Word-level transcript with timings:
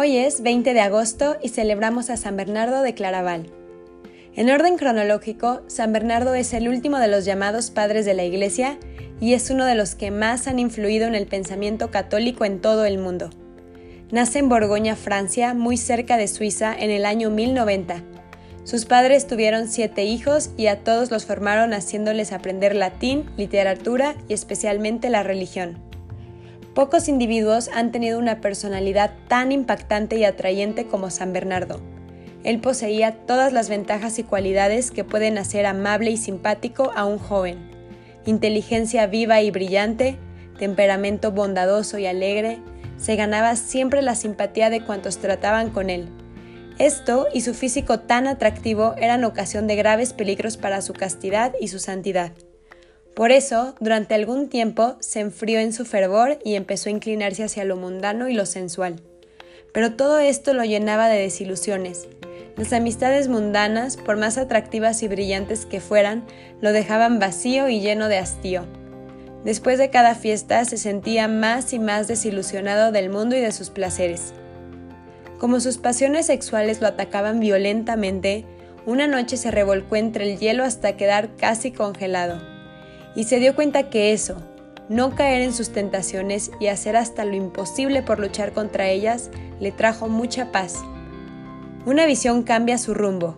Hoy 0.00 0.16
es 0.16 0.42
20 0.42 0.74
de 0.74 0.80
agosto 0.80 1.38
y 1.42 1.48
celebramos 1.48 2.08
a 2.08 2.16
San 2.16 2.36
Bernardo 2.36 2.82
de 2.82 2.94
Claraval. 2.94 3.48
En 4.36 4.48
orden 4.48 4.76
cronológico, 4.76 5.62
San 5.66 5.92
Bernardo 5.92 6.36
es 6.36 6.52
el 6.52 6.68
último 6.68 7.00
de 7.00 7.08
los 7.08 7.24
llamados 7.24 7.72
padres 7.72 8.06
de 8.06 8.14
la 8.14 8.22
Iglesia 8.22 8.78
y 9.20 9.34
es 9.34 9.50
uno 9.50 9.64
de 9.64 9.74
los 9.74 9.96
que 9.96 10.12
más 10.12 10.46
han 10.46 10.60
influido 10.60 11.08
en 11.08 11.16
el 11.16 11.26
pensamiento 11.26 11.90
católico 11.90 12.44
en 12.44 12.60
todo 12.60 12.84
el 12.84 12.98
mundo. 12.98 13.30
Nace 14.12 14.38
en 14.38 14.48
Borgoña, 14.48 14.94
Francia, 14.94 15.52
muy 15.52 15.76
cerca 15.76 16.16
de 16.16 16.28
Suiza, 16.28 16.76
en 16.78 16.90
el 16.90 17.04
año 17.04 17.30
1090. 17.30 18.00
Sus 18.62 18.84
padres 18.84 19.26
tuvieron 19.26 19.66
siete 19.66 20.04
hijos 20.04 20.50
y 20.56 20.68
a 20.68 20.84
todos 20.84 21.10
los 21.10 21.26
formaron 21.26 21.72
haciéndoles 21.72 22.30
aprender 22.30 22.76
latín, 22.76 23.28
literatura 23.36 24.14
y 24.28 24.34
especialmente 24.34 25.10
la 25.10 25.24
religión. 25.24 25.87
Pocos 26.78 27.08
individuos 27.08 27.70
han 27.74 27.90
tenido 27.90 28.20
una 28.20 28.40
personalidad 28.40 29.10
tan 29.26 29.50
impactante 29.50 30.14
y 30.14 30.22
atrayente 30.22 30.86
como 30.86 31.10
San 31.10 31.32
Bernardo. 31.32 31.80
Él 32.44 32.60
poseía 32.60 33.26
todas 33.26 33.52
las 33.52 33.68
ventajas 33.68 34.20
y 34.20 34.22
cualidades 34.22 34.92
que 34.92 35.02
pueden 35.02 35.38
hacer 35.38 35.66
amable 35.66 36.12
y 36.12 36.16
simpático 36.16 36.92
a 36.94 37.04
un 37.04 37.18
joven. 37.18 37.68
Inteligencia 38.26 39.08
viva 39.08 39.40
y 39.40 39.50
brillante, 39.50 40.18
temperamento 40.56 41.32
bondadoso 41.32 41.98
y 41.98 42.06
alegre, 42.06 42.60
se 42.96 43.16
ganaba 43.16 43.56
siempre 43.56 44.00
la 44.00 44.14
simpatía 44.14 44.70
de 44.70 44.84
cuantos 44.84 45.18
trataban 45.18 45.70
con 45.70 45.90
él. 45.90 46.08
Esto 46.78 47.26
y 47.34 47.40
su 47.40 47.54
físico 47.54 47.98
tan 47.98 48.28
atractivo 48.28 48.94
eran 48.98 49.24
ocasión 49.24 49.66
de 49.66 49.74
graves 49.74 50.12
peligros 50.12 50.56
para 50.56 50.80
su 50.80 50.92
castidad 50.92 51.54
y 51.60 51.66
su 51.66 51.80
santidad. 51.80 52.30
Por 53.18 53.32
eso, 53.32 53.74
durante 53.80 54.14
algún 54.14 54.48
tiempo 54.48 54.94
se 55.00 55.18
enfrió 55.18 55.58
en 55.58 55.72
su 55.72 55.84
fervor 55.84 56.38
y 56.44 56.54
empezó 56.54 56.88
a 56.88 56.92
inclinarse 56.92 57.42
hacia 57.42 57.64
lo 57.64 57.74
mundano 57.76 58.28
y 58.28 58.32
lo 58.32 58.46
sensual. 58.46 59.02
Pero 59.74 59.94
todo 59.94 60.20
esto 60.20 60.54
lo 60.54 60.62
llenaba 60.62 61.08
de 61.08 61.22
desilusiones. 61.22 62.06
Las 62.56 62.72
amistades 62.72 63.26
mundanas, 63.26 63.96
por 63.96 64.18
más 64.18 64.38
atractivas 64.38 65.02
y 65.02 65.08
brillantes 65.08 65.66
que 65.66 65.80
fueran, 65.80 66.26
lo 66.60 66.70
dejaban 66.70 67.18
vacío 67.18 67.68
y 67.68 67.80
lleno 67.80 68.06
de 68.06 68.18
hastío. 68.18 68.66
Después 69.44 69.78
de 69.78 69.90
cada 69.90 70.14
fiesta 70.14 70.64
se 70.64 70.76
sentía 70.76 71.26
más 71.26 71.72
y 71.72 71.80
más 71.80 72.06
desilusionado 72.06 72.92
del 72.92 73.10
mundo 73.10 73.34
y 73.34 73.40
de 73.40 73.50
sus 73.50 73.70
placeres. 73.70 74.32
Como 75.40 75.58
sus 75.58 75.78
pasiones 75.78 76.26
sexuales 76.26 76.80
lo 76.80 76.86
atacaban 76.86 77.40
violentamente, 77.40 78.44
una 78.86 79.08
noche 79.08 79.36
se 79.36 79.50
revolcó 79.50 79.96
entre 79.96 80.30
el 80.30 80.38
hielo 80.38 80.62
hasta 80.62 80.96
quedar 80.96 81.34
casi 81.34 81.72
congelado 81.72 82.47
y 83.18 83.24
se 83.24 83.40
dio 83.40 83.56
cuenta 83.56 83.90
que 83.90 84.12
eso, 84.12 84.36
no 84.88 85.16
caer 85.16 85.42
en 85.42 85.52
sus 85.52 85.70
tentaciones 85.70 86.52
y 86.60 86.68
hacer 86.68 86.94
hasta 86.96 87.24
lo 87.24 87.34
imposible 87.34 88.00
por 88.00 88.20
luchar 88.20 88.52
contra 88.52 88.90
ellas, 88.90 89.30
le 89.58 89.72
trajo 89.72 90.08
mucha 90.08 90.52
paz. 90.52 90.84
Una 91.84 92.06
visión 92.06 92.44
cambia 92.44 92.78
su 92.78 92.94
rumbo. 92.94 93.36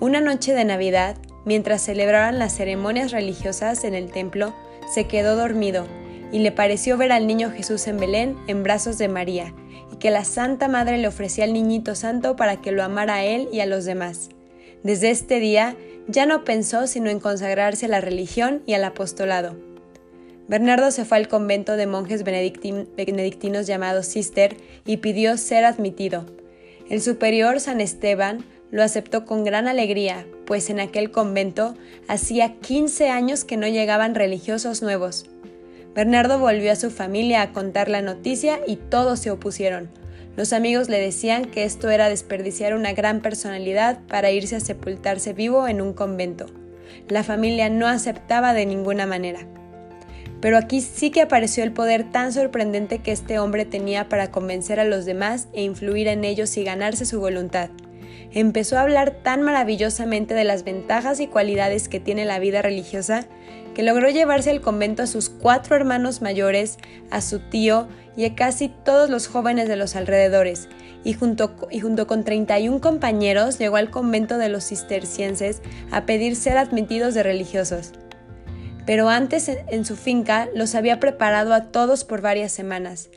Una 0.00 0.20
noche 0.20 0.52
de 0.52 0.66
Navidad, 0.66 1.16
mientras 1.46 1.80
celebraban 1.80 2.38
las 2.38 2.54
ceremonias 2.54 3.10
religiosas 3.10 3.84
en 3.84 3.94
el 3.94 4.10
templo, 4.12 4.54
se 4.92 5.06
quedó 5.06 5.34
dormido 5.34 5.86
y 6.30 6.40
le 6.40 6.52
pareció 6.52 6.98
ver 6.98 7.10
al 7.10 7.26
niño 7.26 7.50
Jesús 7.50 7.86
en 7.86 7.96
Belén 7.96 8.36
en 8.48 8.62
brazos 8.62 8.98
de 8.98 9.08
María, 9.08 9.54
y 9.90 9.96
que 9.96 10.10
la 10.10 10.24
Santa 10.24 10.68
Madre 10.68 10.98
le 10.98 11.08
ofrecía 11.08 11.44
al 11.44 11.54
niñito 11.54 11.94
santo 11.94 12.36
para 12.36 12.60
que 12.60 12.70
lo 12.70 12.84
amara 12.84 13.14
a 13.14 13.24
él 13.24 13.48
y 13.50 13.60
a 13.60 13.66
los 13.66 13.86
demás. 13.86 14.28
Desde 14.82 15.08
este 15.08 15.40
día 15.40 15.74
ya 16.08 16.26
no 16.26 16.44
pensó 16.44 16.86
sino 16.86 17.10
en 17.10 17.20
consagrarse 17.20 17.86
a 17.86 17.90
la 17.90 18.00
religión 18.00 18.62
y 18.66 18.74
al 18.74 18.84
apostolado. 18.84 19.56
Bernardo 20.48 20.90
se 20.92 21.04
fue 21.04 21.18
al 21.18 21.28
convento 21.28 21.76
de 21.76 21.86
monjes 21.86 22.22
benedictinos 22.22 23.66
llamado 23.66 24.02
Cister 24.02 24.56
y 24.84 24.98
pidió 24.98 25.36
ser 25.36 25.64
admitido. 25.64 26.26
El 26.88 27.02
superior 27.02 27.58
San 27.58 27.80
Esteban 27.80 28.44
lo 28.70 28.84
aceptó 28.84 29.24
con 29.24 29.42
gran 29.42 29.66
alegría, 29.66 30.24
pues 30.44 30.70
en 30.70 30.78
aquel 30.78 31.10
convento 31.10 31.74
hacía 32.06 32.54
15 32.60 33.10
años 33.10 33.44
que 33.44 33.56
no 33.56 33.66
llegaban 33.66 34.14
religiosos 34.14 34.82
nuevos. 34.82 35.26
Bernardo 35.94 36.38
volvió 36.38 36.70
a 36.72 36.76
su 36.76 36.90
familia 36.90 37.42
a 37.42 37.52
contar 37.52 37.88
la 37.88 38.02
noticia 38.02 38.60
y 38.66 38.76
todos 38.76 39.18
se 39.18 39.30
opusieron, 39.30 39.88
los 40.36 40.52
amigos 40.52 40.88
le 40.88 41.00
decían 41.00 41.46
que 41.46 41.64
esto 41.64 41.90
era 41.90 42.10
desperdiciar 42.10 42.74
una 42.74 42.92
gran 42.92 43.20
personalidad 43.20 43.98
para 44.06 44.30
irse 44.30 44.56
a 44.56 44.60
sepultarse 44.60 45.32
vivo 45.32 45.66
en 45.66 45.80
un 45.80 45.94
convento. 45.94 46.46
La 47.08 47.24
familia 47.24 47.70
no 47.70 47.86
aceptaba 47.86 48.52
de 48.52 48.66
ninguna 48.66 49.06
manera. 49.06 49.40
Pero 50.40 50.58
aquí 50.58 50.82
sí 50.82 51.10
que 51.10 51.22
apareció 51.22 51.64
el 51.64 51.72
poder 51.72 52.10
tan 52.12 52.32
sorprendente 52.32 52.98
que 52.98 53.12
este 53.12 53.38
hombre 53.38 53.64
tenía 53.64 54.08
para 54.08 54.30
convencer 54.30 54.78
a 54.78 54.84
los 54.84 55.06
demás 55.06 55.48
e 55.54 55.62
influir 55.62 56.08
en 56.08 56.24
ellos 56.24 56.54
y 56.58 56.64
ganarse 56.64 57.06
su 57.06 57.18
voluntad. 57.18 57.70
Empezó 58.32 58.76
a 58.76 58.82
hablar 58.82 59.12
tan 59.22 59.40
maravillosamente 59.40 60.34
de 60.34 60.44
las 60.44 60.62
ventajas 60.62 61.20
y 61.20 61.26
cualidades 61.26 61.88
que 61.88 62.00
tiene 62.00 62.26
la 62.26 62.38
vida 62.38 62.60
religiosa 62.60 63.26
que 63.76 63.82
logró 63.82 64.08
llevarse 64.08 64.48
al 64.48 64.62
convento 64.62 65.02
a 65.02 65.06
sus 65.06 65.28
cuatro 65.28 65.76
hermanos 65.76 66.22
mayores, 66.22 66.78
a 67.10 67.20
su 67.20 67.40
tío 67.40 67.88
y 68.16 68.24
a 68.24 68.34
casi 68.34 68.70
todos 68.70 69.10
los 69.10 69.28
jóvenes 69.28 69.68
de 69.68 69.76
los 69.76 69.96
alrededores, 69.96 70.70
y 71.04 71.12
junto, 71.12 71.54
y 71.70 71.80
junto 71.80 72.06
con 72.06 72.24
31 72.24 72.80
compañeros 72.80 73.58
llegó 73.58 73.76
al 73.76 73.90
convento 73.90 74.38
de 74.38 74.48
los 74.48 74.66
cistercienses 74.66 75.60
a 75.90 76.06
pedir 76.06 76.36
ser 76.36 76.56
admitidos 76.56 77.12
de 77.12 77.22
religiosos. 77.22 77.92
Pero 78.86 79.10
antes 79.10 79.46
en 79.46 79.84
su 79.84 79.94
finca 79.94 80.48
los 80.54 80.74
había 80.74 80.98
preparado 80.98 81.52
a 81.52 81.64
todos 81.64 82.04
por 82.04 82.22
varias 82.22 82.52
semanas, 82.52 83.10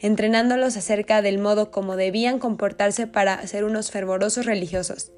entrenándolos 0.00 0.78
acerca 0.78 1.20
del 1.20 1.36
modo 1.36 1.70
como 1.70 1.94
debían 1.94 2.38
comportarse 2.38 3.06
para 3.06 3.46
ser 3.46 3.64
unos 3.64 3.90
fervorosos 3.90 4.46
religiosos. 4.46 5.12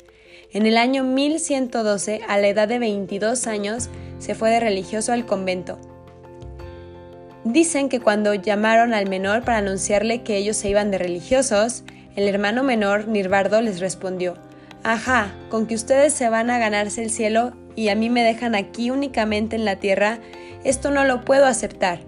En 0.51 0.65
el 0.65 0.79
año 0.79 1.05
1112, 1.05 2.23
a 2.27 2.39
la 2.39 2.49
edad 2.49 2.69
de 2.69 2.79
22 2.79 3.47
años, 3.47 3.91
se 4.19 4.35
fue 4.35 4.51
de 4.51 4.61
religioso 4.61 5.13
al 5.13 5.27
convento. 5.27 5.79
Dicen 7.45 7.91
que 7.91 8.01
cuando 8.01 8.33
llamaron 8.33 8.95
al 8.95 9.11
menor 9.11 9.45
para 9.45 9.59
anunciarle 9.59 10.23
que 10.23 10.39
ellos 10.39 10.57
se 10.57 10.71
iban 10.71 10.91
de 10.91 10.97
religiosos, 10.97 11.85
el 12.17 12.27
hermano 12.27 12.63
menor, 12.63 13.09
Nirvardo, 13.09 13.61
les 13.61 13.79
respondió, 13.79 14.37
Ajá, 14.85 15.35
con 15.51 15.67
que 15.67 15.75
ustedes 15.75 16.15
se 16.15 16.31
van 16.31 16.49
a 16.49 16.59
ganarse 16.59 17.03
el 17.03 17.11
cielo 17.11 17.53
y 17.77 17.91
a 17.91 17.95
mí 17.95 18.09
me 18.09 18.23
dejan 18.23 18.55
aquí 18.55 18.91
únicamente 18.91 19.55
en 19.55 19.67
la 19.67 19.77
tierra, 19.77 20.19
esto 20.65 20.91
no 20.91 21.05
lo 21.05 21.27
puedo 21.27 21.45
aceptar. 21.45 22.01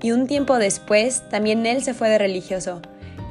Y 0.00 0.12
un 0.12 0.28
tiempo 0.28 0.58
después, 0.58 1.28
también 1.30 1.66
él 1.66 1.82
se 1.82 1.94
fue 1.94 2.10
de 2.10 2.18
religioso, 2.18 2.80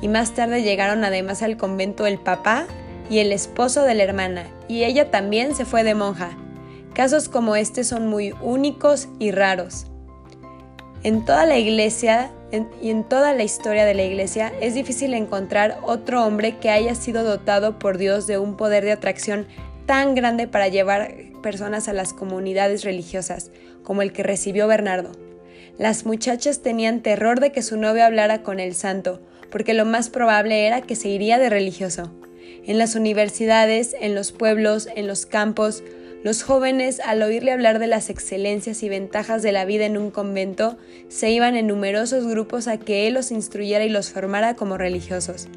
y 0.02 0.10
más 0.10 0.34
tarde 0.34 0.62
llegaron 0.62 1.06
además 1.06 1.42
al 1.42 1.56
convento 1.56 2.06
el 2.06 2.20
papá 2.20 2.68
y 3.10 3.20
el 3.20 3.32
esposo 3.32 3.84
de 3.84 3.96
la 3.96 4.04
hermana, 4.04 4.48
y 4.68 4.84
ella 4.84 5.12
también 5.12 5.56
se 5.56 5.66
fue 5.66 5.84
de 5.84 5.96
monja. 5.96 6.38
Casos 6.94 7.30
como 7.30 7.56
este 7.56 7.84
son 7.84 8.08
muy 8.08 8.34
únicos 8.42 9.08
y 9.20 9.32
raros. 9.32 9.88
En 11.04 11.26
toda 11.26 11.46
la 11.46 11.58
iglesia 11.58 12.32
y 12.82 12.92
en 12.92 13.04
toda 13.04 13.34
la 13.34 13.44
historia 13.44 13.84
de 13.84 13.94
la 13.94 14.04
iglesia 14.04 14.54
es 14.62 14.76
difícil 14.76 15.14
encontrar 15.14 15.80
otro 15.84 16.24
hombre 16.24 16.58
que 16.60 16.70
haya 16.70 16.96
sido 16.96 17.24
dotado 17.24 17.80
por 17.80 17.98
Dios 17.98 18.28
de 18.28 18.38
un 18.38 18.56
poder 18.56 18.86
de 18.86 18.92
atracción 18.92 19.48
tan 19.86 20.16
grande 20.16 20.48
para 20.48 20.68
llevar 20.68 21.16
personas 21.42 21.88
a 21.88 21.94
las 21.94 22.14
comunidades 22.14 22.84
religiosas 22.84 23.52
como 23.84 24.02
el 24.02 24.14
que 24.14 24.24
recibió 24.24 24.68
Bernardo. 24.68 25.12
Las 25.78 26.06
muchachas 26.06 26.62
tenían 26.62 27.02
terror 27.02 27.40
de 27.40 27.52
que 27.52 27.64
su 27.64 27.78
novio 27.78 28.06
hablara 28.06 28.44
con 28.44 28.60
el 28.60 28.76
santo, 28.76 29.20
porque 29.50 29.74
lo 29.74 29.86
más 29.86 30.10
probable 30.10 30.68
era 30.68 30.82
que 30.82 30.96
se 30.96 31.10
iría 31.10 31.40
de 31.40 31.50
religioso. 31.50 32.12
En 32.66 32.78
las 32.78 32.96
universidades, 32.96 33.94
en 34.00 34.16
los 34.16 34.32
pueblos, 34.32 34.88
en 34.96 35.06
los 35.06 35.26
campos, 35.26 35.84
los 36.24 36.44
jóvenes, 36.44 37.02
al 37.02 37.22
oírle 37.22 37.52
hablar 37.52 37.80
de 37.80 37.88
las 37.88 38.10
excelencias 38.10 38.84
y 38.84 38.90
ventajas 38.90 39.44
de 39.44 39.52
la 39.52 39.66
vida 39.66 39.86
en 39.86 39.98
un 39.98 40.12
convento, 40.12 40.78
se 41.10 41.30
iban 41.30 41.58
en 41.58 41.68
numerosos 41.68 42.26
grupos 42.26 42.70
a 42.70 42.78
que 42.78 43.08
él 43.08 43.16
los 43.16 43.32
instruyera 43.32 43.84
y 43.84 43.90
los 43.90 44.12
formara 44.12 44.54
como 44.54 44.78
religiosos. 44.78 45.50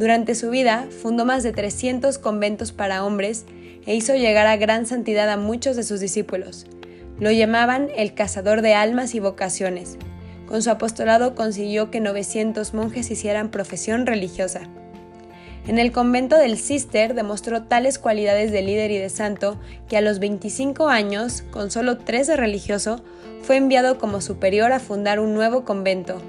Durante 0.00 0.34
su 0.34 0.50
vida 0.50 0.88
fundó 0.90 1.24
más 1.24 1.44
de 1.44 1.52
300 1.52 2.18
conventos 2.18 2.72
para 2.72 3.04
hombres 3.04 3.44
e 3.86 3.94
hizo 3.94 4.16
llegar 4.16 4.48
a 4.48 4.56
gran 4.56 4.86
santidad 4.86 5.30
a 5.30 5.36
muchos 5.36 5.76
de 5.76 5.84
sus 5.84 6.00
discípulos. 6.00 6.66
Lo 7.20 7.30
llamaban 7.30 7.88
el 7.96 8.14
cazador 8.14 8.62
de 8.62 8.74
almas 8.74 9.14
y 9.14 9.20
vocaciones. 9.20 9.96
Con 10.46 10.60
su 10.60 10.70
apostolado 10.70 11.36
consiguió 11.36 11.92
que 11.92 12.00
900 12.00 12.74
monjes 12.74 13.12
hicieran 13.12 13.52
profesión 13.52 14.06
religiosa. 14.06 14.62
En 15.66 15.78
el 15.78 15.92
convento 15.92 16.36
del 16.36 16.58
Cister 16.58 17.14
demostró 17.14 17.62
tales 17.62 18.00
cualidades 18.00 18.50
de 18.50 18.62
líder 18.62 18.90
y 18.90 18.98
de 18.98 19.08
santo 19.08 19.60
que 19.88 19.96
a 19.96 20.00
los 20.00 20.18
25 20.18 20.88
años, 20.88 21.44
con 21.52 21.70
solo 21.70 21.98
tres 21.98 22.26
de 22.26 22.36
religioso, 22.36 23.00
fue 23.42 23.58
enviado 23.58 23.98
como 23.98 24.20
superior 24.20 24.72
a 24.72 24.80
fundar 24.80 25.20
un 25.20 25.34
nuevo 25.34 25.64
convento. 25.64 26.20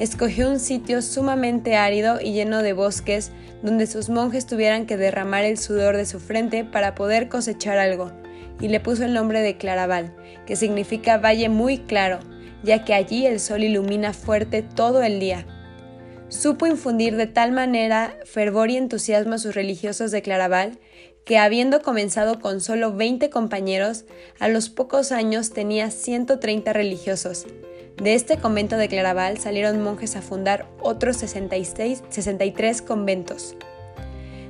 Escogió 0.00 0.48
un 0.48 0.58
sitio 0.58 1.00
sumamente 1.00 1.76
árido 1.76 2.20
y 2.20 2.32
lleno 2.32 2.60
de 2.62 2.72
bosques 2.72 3.30
donde 3.62 3.86
sus 3.86 4.08
monjes 4.08 4.46
tuvieran 4.46 4.86
que 4.86 4.96
derramar 4.96 5.44
el 5.44 5.58
sudor 5.58 5.96
de 5.96 6.06
su 6.06 6.18
frente 6.18 6.64
para 6.64 6.96
poder 6.96 7.28
cosechar 7.28 7.78
algo, 7.78 8.10
y 8.60 8.66
le 8.66 8.80
puso 8.80 9.04
el 9.04 9.14
nombre 9.14 9.42
de 9.42 9.56
Claraval, 9.58 10.12
que 10.44 10.56
significa 10.56 11.18
valle 11.18 11.48
muy 11.48 11.78
claro, 11.78 12.18
ya 12.64 12.84
que 12.84 12.94
allí 12.94 13.26
el 13.26 13.38
sol 13.38 13.62
ilumina 13.62 14.12
fuerte 14.12 14.62
todo 14.62 15.02
el 15.02 15.20
día. 15.20 15.46
Supo 16.32 16.66
infundir 16.66 17.16
de 17.16 17.26
tal 17.26 17.52
manera 17.52 18.16
fervor 18.24 18.70
y 18.70 18.76
entusiasmo 18.76 19.34
a 19.34 19.38
sus 19.38 19.54
religiosos 19.54 20.10
de 20.10 20.22
Claraval 20.22 20.78
que 21.26 21.38
habiendo 21.38 21.82
comenzado 21.82 22.40
con 22.40 22.60
solo 22.60 22.94
20 22.94 23.30
compañeros, 23.30 24.06
a 24.40 24.48
los 24.48 24.70
pocos 24.70 25.12
años 25.12 25.50
tenía 25.50 25.90
130 25.90 26.72
religiosos. 26.72 27.46
De 28.02 28.14
este 28.14 28.38
convento 28.38 28.76
de 28.76 28.88
Claraval 28.88 29.38
salieron 29.38 29.82
monjes 29.82 30.16
a 30.16 30.22
fundar 30.22 30.66
otros 30.80 31.18
66, 31.18 32.02
63 32.08 32.82
conventos. 32.82 33.54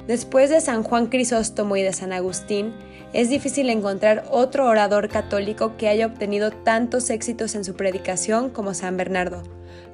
Después 0.06 0.50
de 0.50 0.60
San 0.60 0.82
Juan 0.82 1.06
Crisóstomo 1.06 1.76
y 1.76 1.82
de 1.82 1.92
San 1.92 2.12
Agustín, 2.12 2.74
es 3.12 3.28
difícil 3.28 3.70
encontrar 3.70 4.24
otro 4.30 4.66
orador 4.66 5.08
católico 5.08 5.76
que 5.76 5.88
haya 5.88 6.06
obtenido 6.06 6.50
tantos 6.50 7.08
éxitos 7.10 7.54
en 7.54 7.64
su 7.64 7.74
predicación 7.74 8.50
como 8.50 8.74
San 8.74 8.96
Bernardo. 8.96 9.42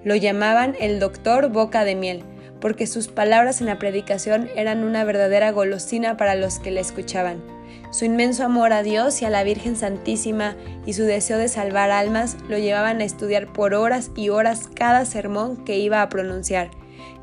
Lo 0.04 0.14
llamaban 0.14 0.76
el 0.80 0.98
doctor 0.98 1.50
Boca 1.50 1.84
de 1.84 1.94
Miel, 1.94 2.22
porque 2.60 2.86
sus 2.86 3.08
palabras 3.08 3.60
en 3.60 3.66
la 3.66 3.78
predicación 3.78 4.48
eran 4.56 4.82
una 4.82 5.04
verdadera 5.04 5.50
golosina 5.52 6.16
para 6.16 6.34
los 6.36 6.58
que 6.58 6.70
le 6.70 6.80
escuchaban. 6.80 7.42
Su 7.90 8.04
inmenso 8.04 8.44
amor 8.44 8.72
a 8.72 8.82
Dios 8.82 9.20
y 9.22 9.24
a 9.24 9.30
la 9.30 9.44
Virgen 9.44 9.76
Santísima 9.76 10.56
y 10.86 10.92
su 10.94 11.02
deseo 11.04 11.38
de 11.38 11.48
salvar 11.48 11.90
almas 11.90 12.36
lo 12.48 12.58
llevaban 12.58 13.00
a 13.00 13.04
estudiar 13.04 13.52
por 13.52 13.74
horas 13.74 14.10
y 14.16 14.30
horas 14.30 14.68
cada 14.74 15.04
sermón 15.04 15.64
que 15.64 15.78
iba 15.78 16.02
a 16.02 16.08
pronunciar. 16.08 16.70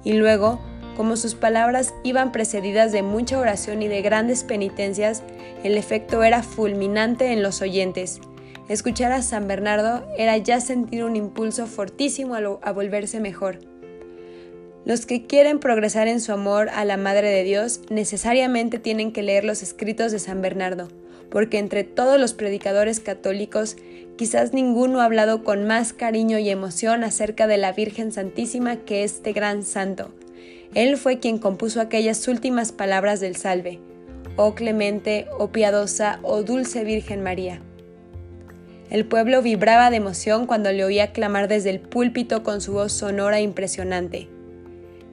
Y 0.03 0.13
luego, 0.13 0.59
como 0.95 1.17
sus 1.17 1.35
palabras 1.35 1.93
iban 2.03 2.31
precedidas 2.31 2.91
de 2.91 3.03
mucha 3.03 3.37
oración 3.37 3.81
y 3.81 3.87
de 3.87 4.01
grandes 4.01 4.43
penitencias, 4.43 5.23
el 5.63 5.77
efecto 5.77 6.23
era 6.23 6.41
fulminante 6.41 7.31
en 7.31 7.43
los 7.43 7.61
oyentes. 7.61 8.21
Escuchar 8.67 9.11
a 9.11 9.21
San 9.21 9.47
Bernardo 9.47 10.07
era 10.17 10.37
ya 10.37 10.59
sentir 10.59 11.03
un 11.03 11.15
impulso 11.15 11.67
fortísimo 11.67 12.35
a, 12.35 12.71
volverse 12.71 13.19
mejor. 13.19 13.59
Los 14.85 15.05
que 15.05 15.27
quieren 15.27 15.59
progresar 15.59 16.07
en 16.07 16.19
su 16.19 16.31
amor 16.31 16.69
a 16.69 16.83
la 16.85 16.97
Madre 16.97 17.29
de 17.29 17.43
Dios 17.43 17.81
necesariamente 17.89 18.79
tienen 18.79 19.11
que 19.11 19.23
leer 19.23 19.43
los 19.43 19.61
escritos 19.61 20.11
de 20.11 20.19
San 20.19 20.41
Bernardo, 20.41 20.87
porque 21.29 21.59
entre 21.59 21.83
todos 21.83 22.19
los 22.19 22.33
predicadores 22.33 22.99
católicos 22.99 23.77
quizás 24.15 24.53
ninguno 24.53 25.01
ha 25.01 25.05
hablado 25.05 25.43
con 25.43 25.65
más 25.65 25.93
cariño 25.93 26.39
y 26.39 26.49
emoción 26.49 27.03
acerca 27.03 27.47
de 27.47 27.57
la 27.57 27.71
Virgen 27.71 28.11
Santísima 28.11 28.77
que 28.77 29.03
este 29.03 29.33
gran 29.33 29.63
santo. 29.63 30.11
Él 30.75 30.97
fue 30.97 31.19
quien 31.19 31.37
compuso 31.37 31.79
aquellas 31.79 32.27
últimas 32.27 32.73
palabras 32.73 33.21
del 33.21 33.37
salve, 33.37 33.79
oh 34.35 34.55
clemente, 34.55 35.25
oh 35.39 35.47
piadosa, 35.47 36.19
oh 36.21 36.43
dulce 36.43 36.83
Virgen 36.83 37.23
María. 37.23 37.61
El 38.89 39.05
pueblo 39.05 39.41
vibraba 39.41 39.89
de 39.89 39.97
emoción 39.97 40.45
cuando 40.45 40.73
le 40.73 40.83
oía 40.83 41.13
clamar 41.13 41.47
desde 41.47 41.69
el 41.69 41.79
púlpito 41.79 42.43
con 42.43 42.59
su 42.59 42.73
voz 42.73 42.91
sonora 42.91 43.39
e 43.39 43.43
impresionante. 43.43 44.27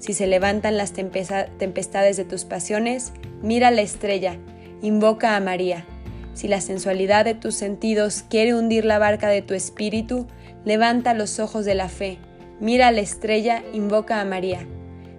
Si 0.01 0.15
se 0.15 0.27
levantan 0.27 0.77
las 0.77 0.93
tempestades 0.93 2.17
de 2.17 2.25
tus 2.25 2.45
pasiones, 2.45 3.13
mira 3.41 3.71
la 3.71 3.83
estrella, 3.83 4.37
invoca 4.83 5.37
a 5.37 5.41
María. 5.41 5.87
Si 6.35 6.49
la 6.49 6.61
sensualidad 6.61 7.25
de 7.25 7.35
tus 7.35 7.55
sentidos 7.55 8.25
quiere 8.29 8.57
hundir 8.57 8.85
la 8.85 8.99
barca 8.99 9.29
de 9.29 9.43
tu 9.43 9.55
espíritu, 9.55 10.27
levanta 10.65 11.15
los 11.15 11.39
ojos 11.39 11.65
de 11.65 11.77
la 11.77 11.89
fe, 11.89 12.19
mira 12.59 12.91
la 12.91 13.01
estrella, 13.01 13.63
invoca 13.73 14.21
a 14.21 14.25
María. 14.25 14.67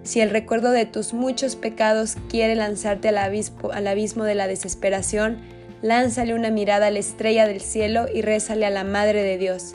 Si 0.04 0.20
el 0.20 0.30
recuerdo 0.30 0.70
de 0.70 0.86
tus 0.86 1.12
muchos 1.12 1.56
pecados 1.56 2.16
quiere 2.28 2.54
lanzarte 2.54 3.08
al 3.08 3.18
abismo, 3.18 4.24
de 4.24 4.34
la 4.34 4.46
desesperación, 4.46 5.42
lánzale 5.82 6.34
una 6.34 6.50
mirada 6.50 6.86
a 6.86 6.90
la 6.90 7.00
estrella 7.00 7.46
del 7.46 7.60
cielo 7.60 8.06
y 8.14 8.22
rézale 8.22 8.64
a 8.64 8.70
la 8.70 8.84
Madre 8.84 9.22
de 9.22 9.38
Dios. 9.38 9.74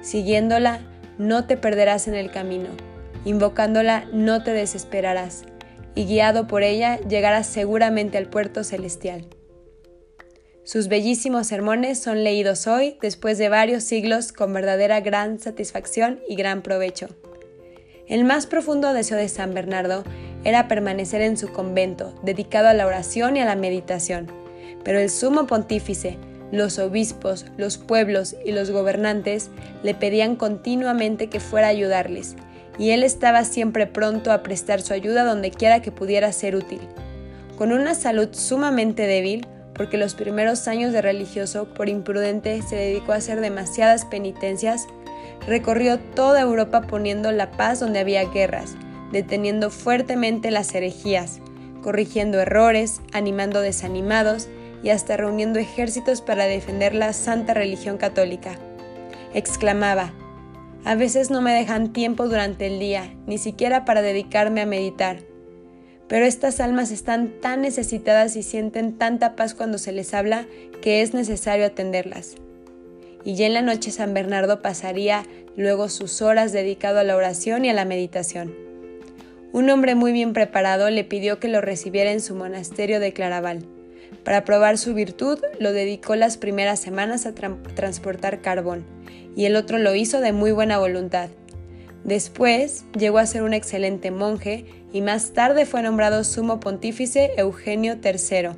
Siguiéndola, 0.00 0.80
no 1.18 1.46
te 1.46 1.56
perderás 1.56 2.08
en 2.08 2.14
el 2.14 2.30
camino 2.30 2.70
invocándola 3.24 4.06
no 4.12 4.42
te 4.42 4.52
desesperarás, 4.52 5.44
y 5.94 6.04
guiado 6.06 6.46
por 6.46 6.62
ella 6.62 6.98
llegarás 7.00 7.46
seguramente 7.46 8.18
al 8.18 8.28
puerto 8.28 8.64
celestial. 8.64 9.26
Sus 10.64 10.88
bellísimos 10.88 11.46
sermones 11.46 11.98
son 11.98 12.24
leídos 12.24 12.66
hoy, 12.66 12.96
después 13.02 13.36
de 13.36 13.48
varios 13.48 13.84
siglos, 13.84 14.32
con 14.32 14.52
verdadera 14.52 15.00
gran 15.00 15.38
satisfacción 15.38 16.20
y 16.28 16.36
gran 16.36 16.62
provecho. 16.62 17.08
El 18.06 18.24
más 18.24 18.46
profundo 18.46 18.92
deseo 18.92 19.16
de 19.16 19.28
San 19.28 19.54
Bernardo 19.54 20.04
era 20.44 20.68
permanecer 20.68 21.22
en 21.22 21.38
su 21.38 21.52
convento, 21.52 22.14
dedicado 22.22 22.68
a 22.68 22.74
la 22.74 22.86
oración 22.86 23.36
y 23.36 23.40
a 23.40 23.46
la 23.46 23.56
meditación, 23.56 24.26
pero 24.84 24.98
el 24.98 25.08
sumo 25.08 25.46
pontífice, 25.46 26.18
los 26.52 26.78
obispos, 26.78 27.46
los 27.56 27.78
pueblos 27.78 28.36
y 28.44 28.52
los 28.52 28.70
gobernantes 28.70 29.50
le 29.82 29.94
pedían 29.94 30.36
continuamente 30.36 31.28
que 31.28 31.40
fuera 31.40 31.68
a 31.68 31.70
ayudarles, 31.70 32.36
y 32.78 32.90
él 32.90 33.02
estaba 33.02 33.44
siempre 33.44 33.86
pronto 33.86 34.32
a 34.32 34.42
prestar 34.42 34.82
su 34.82 34.92
ayuda 34.92 35.24
donde 35.24 35.50
quiera 35.50 35.80
que 35.80 35.90
pudiera 35.90 36.30
ser 36.32 36.56
útil. 36.56 36.80
Con 37.56 37.72
una 37.72 37.94
salud 37.94 38.28
sumamente 38.32 39.06
débil, 39.06 39.46
porque 39.74 39.96
los 39.96 40.14
primeros 40.14 40.68
años 40.68 40.92
de 40.92 41.02
religioso, 41.02 41.66
por 41.72 41.88
imprudente, 41.88 42.62
se 42.62 42.76
dedicó 42.76 43.12
a 43.12 43.16
hacer 43.16 43.40
demasiadas 43.40 44.04
penitencias, 44.04 44.86
recorrió 45.46 45.98
toda 45.98 46.40
Europa 46.40 46.82
poniendo 46.82 47.32
la 47.32 47.50
paz 47.50 47.80
donde 47.80 47.98
había 47.98 48.24
guerras, 48.24 48.76
deteniendo 49.12 49.70
fuertemente 49.70 50.50
las 50.50 50.74
herejías, 50.74 51.40
corrigiendo 51.82 52.40
errores, 52.40 53.00
animando 53.12 53.60
desanimados 53.60 54.48
y 54.82 54.90
hasta 54.90 55.16
reuniendo 55.16 55.58
ejércitos 55.58 56.20
para 56.20 56.46
defender 56.46 56.94
la 56.94 57.12
santa 57.12 57.54
religión 57.54 57.96
católica. 57.96 58.58
Exclamaba, 59.34 60.12
a 60.84 60.94
veces 60.94 61.30
no 61.30 61.40
me 61.40 61.54
dejan 61.54 61.92
tiempo 61.92 62.28
durante 62.28 62.66
el 62.66 62.78
día, 62.78 63.14
ni 63.26 63.38
siquiera 63.38 63.84
para 63.84 64.02
dedicarme 64.02 64.60
a 64.60 64.66
meditar. 64.66 65.18
Pero 66.08 66.26
estas 66.26 66.60
almas 66.60 66.90
están 66.90 67.40
tan 67.40 67.62
necesitadas 67.62 68.36
y 68.36 68.42
sienten 68.42 68.98
tanta 68.98 69.34
paz 69.36 69.54
cuando 69.54 69.78
se 69.78 69.92
les 69.92 70.12
habla 70.12 70.46
que 70.82 71.00
es 71.00 71.14
necesario 71.14 71.64
atenderlas. 71.64 72.36
Y 73.24 73.36
ya 73.36 73.46
en 73.46 73.54
la 73.54 73.62
noche 73.62 73.90
San 73.90 74.14
Bernardo 74.14 74.60
pasaría 74.60 75.24
luego 75.56 75.88
sus 75.88 76.20
horas 76.22 76.52
dedicado 76.52 76.98
a 76.98 77.04
la 77.04 77.16
oración 77.16 77.64
y 77.64 77.70
a 77.70 77.74
la 77.74 77.84
meditación. 77.84 78.54
Un 79.52 79.70
hombre 79.70 79.94
muy 79.94 80.12
bien 80.12 80.32
preparado 80.32 80.90
le 80.90 81.04
pidió 81.04 81.38
que 81.38 81.48
lo 81.48 81.60
recibiera 81.60 82.10
en 82.10 82.20
su 82.20 82.34
monasterio 82.34 83.00
de 83.00 83.12
Claraval. 83.12 83.64
Para 84.24 84.44
probar 84.44 84.78
su 84.78 84.94
virtud, 84.94 85.38
lo 85.60 85.72
dedicó 85.72 86.16
las 86.16 86.36
primeras 86.36 86.80
semanas 86.80 87.26
a 87.26 87.34
transportar 87.34 88.40
carbón 88.40 88.84
y 89.36 89.44
el 89.46 89.56
otro 89.56 89.78
lo 89.78 89.94
hizo 89.94 90.20
de 90.20 90.32
muy 90.32 90.52
buena 90.52 90.78
voluntad. 90.78 91.28
Después 92.04 92.84
llegó 92.98 93.18
a 93.18 93.26
ser 93.26 93.42
un 93.42 93.54
excelente 93.54 94.10
monje 94.10 94.66
y 94.92 95.00
más 95.00 95.32
tarde 95.32 95.66
fue 95.66 95.82
nombrado 95.82 96.22
sumo 96.24 96.60
pontífice 96.60 97.32
Eugenio 97.36 97.96
III. 98.02 98.50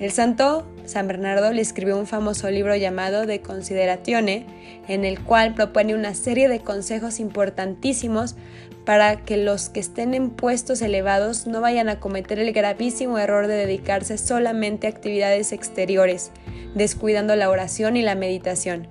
El 0.00 0.10
santo 0.10 0.66
San 0.84 1.08
Bernardo 1.08 1.52
le 1.52 1.62
escribió 1.62 1.98
un 1.98 2.06
famoso 2.06 2.50
libro 2.50 2.76
llamado 2.76 3.26
De 3.26 3.40
Consideratione, 3.40 4.46
en 4.88 5.04
el 5.04 5.20
cual 5.20 5.54
propone 5.54 5.94
una 5.94 6.14
serie 6.14 6.48
de 6.48 6.60
consejos 6.60 7.20
importantísimos 7.20 8.36
para 8.84 9.16
que 9.16 9.36
los 9.36 9.70
que 9.70 9.80
estén 9.80 10.14
en 10.14 10.30
puestos 10.30 10.82
elevados 10.82 11.46
no 11.46 11.60
vayan 11.60 11.88
a 11.88 12.00
cometer 12.00 12.38
el 12.38 12.52
gravísimo 12.52 13.18
error 13.18 13.46
de 13.46 13.54
dedicarse 13.54 14.18
solamente 14.18 14.86
a 14.86 14.90
actividades 14.90 15.52
exteriores, 15.52 16.30
descuidando 16.74 17.34
la 17.34 17.48
oración 17.48 17.96
y 17.96 18.02
la 18.02 18.14
meditación 18.14 18.88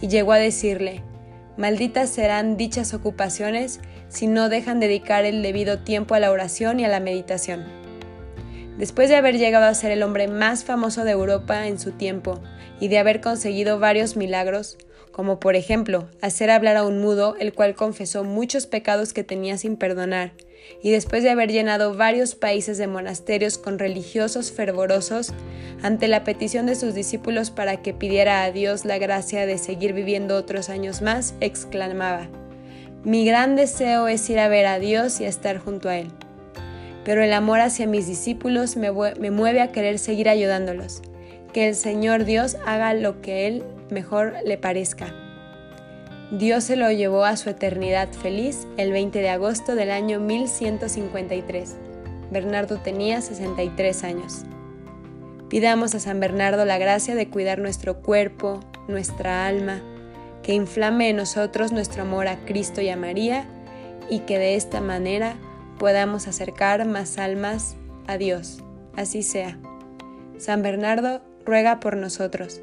y 0.00 0.08
llegó 0.08 0.32
a 0.32 0.38
decirle, 0.38 1.02
Malditas 1.56 2.10
serán 2.10 2.56
dichas 2.56 2.92
ocupaciones 2.92 3.80
si 4.08 4.26
no 4.26 4.48
dejan 4.48 4.78
dedicar 4.78 5.24
el 5.24 5.42
debido 5.42 5.78
tiempo 5.78 6.14
a 6.14 6.20
la 6.20 6.30
oración 6.30 6.80
y 6.80 6.84
a 6.84 6.88
la 6.88 7.00
meditación. 7.00 7.85
Después 8.78 9.08
de 9.08 9.16
haber 9.16 9.38
llegado 9.38 9.64
a 9.64 9.74
ser 9.74 9.90
el 9.90 10.02
hombre 10.02 10.28
más 10.28 10.64
famoso 10.64 11.04
de 11.04 11.12
Europa 11.12 11.66
en 11.66 11.78
su 11.78 11.92
tiempo 11.92 12.40
y 12.78 12.88
de 12.88 12.98
haber 12.98 13.22
conseguido 13.22 13.78
varios 13.78 14.16
milagros, 14.16 14.76
como 15.12 15.40
por 15.40 15.56
ejemplo 15.56 16.10
hacer 16.20 16.50
hablar 16.50 16.76
a 16.76 16.84
un 16.84 17.00
mudo, 17.00 17.36
el 17.40 17.54
cual 17.54 17.74
confesó 17.74 18.22
muchos 18.22 18.66
pecados 18.66 19.14
que 19.14 19.24
tenía 19.24 19.56
sin 19.56 19.76
perdonar, 19.76 20.32
y 20.82 20.90
después 20.90 21.22
de 21.22 21.30
haber 21.30 21.50
llenado 21.50 21.94
varios 21.94 22.34
países 22.34 22.76
de 22.76 22.86
monasterios 22.86 23.56
con 23.56 23.78
religiosos 23.78 24.52
fervorosos, 24.52 25.32
ante 25.82 26.06
la 26.06 26.22
petición 26.22 26.66
de 26.66 26.74
sus 26.74 26.92
discípulos 26.92 27.50
para 27.50 27.80
que 27.80 27.94
pidiera 27.94 28.44
a 28.44 28.52
Dios 28.52 28.84
la 28.84 28.98
gracia 28.98 29.46
de 29.46 29.56
seguir 29.56 29.94
viviendo 29.94 30.36
otros 30.36 30.68
años 30.68 31.00
más, 31.00 31.34
exclamaba, 31.40 32.28
Mi 33.04 33.24
gran 33.24 33.56
deseo 33.56 34.08
es 34.08 34.28
ir 34.28 34.38
a 34.38 34.48
ver 34.48 34.66
a 34.66 34.78
Dios 34.78 35.20
y 35.20 35.24
a 35.24 35.28
estar 35.28 35.58
junto 35.58 35.88
a 35.88 35.96
Él. 35.96 36.08
Pero 37.06 37.22
el 37.22 37.32
amor 37.32 37.60
hacia 37.60 37.86
mis 37.86 38.08
discípulos 38.08 38.76
me, 38.76 38.90
mueve 38.90 39.60
a 39.60 39.70
querer 39.70 40.00
seguir 40.00 40.28
ayudándolos. 40.28 41.02
Que 41.52 41.68
el 41.68 41.76
Señor 41.76 42.24
Dios 42.24 42.56
haga 42.66 42.94
lo 42.94 43.22
que 43.22 43.46
Él 43.46 43.62
mejor 43.90 44.34
le 44.44 44.58
parezca. 44.58 45.14
Dios 46.32 46.64
se 46.64 46.74
lo 46.74 46.90
llevó 46.90 47.24
a 47.24 47.36
su 47.36 47.48
eternidad 47.48 48.12
feliz 48.12 48.66
el 48.76 48.90
20 48.90 49.20
de 49.20 49.28
agosto 49.28 49.76
del 49.76 49.92
año 49.92 50.18
1153. 50.18 51.76
Bernardo 52.32 52.78
tenía 52.78 53.20
63 53.20 54.02
años. 54.02 54.42
Pidamos 55.48 55.94
a 55.94 56.00
San 56.00 56.18
Bernardo 56.18 56.64
la 56.64 56.76
gracia 56.76 57.14
de 57.14 57.28
cuidar 57.28 57.60
nuestro 57.60 58.02
cuerpo, 58.02 58.58
nuestra 58.88 59.46
alma, 59.46 59.80
que 60.42 60.54
inflame 60.54 61.10
en 61.10 61.16
nosotros 61.16 61.70
nuestro 61.70 62.02
amor 62.02 62.26
a 62.26 62.44
Cristo 62.44 62.80
y 62.80 62.88
a 62.88 62.96
María, 62.96 63.46
y 64.10 64.20
que 64.20 64.40
de 64.40 64.56
esta 64.56 64.80
manera 64.80 65.36
podamos 65.78 66.26
acercar 66.28 66.86
más 66.86 67.18
almas 67.18 67.76
a 68.06 68.18
Dios. 68.18 68.62
Así 68.96 69.22
sea. 69.22 69.58
San 70.38 70.62
Bernardo 70.62 71.22
ruega 71.44 71.80
por 71.80 71.96
nosotros. 71.96 72.60